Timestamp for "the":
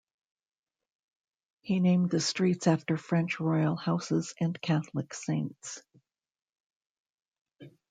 2.09-2.19